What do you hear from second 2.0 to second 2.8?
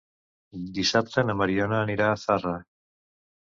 a Zarra.